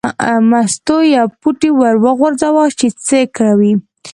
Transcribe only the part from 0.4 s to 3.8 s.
مستو یو پوټی ور وغورځاوه چې څه کوي.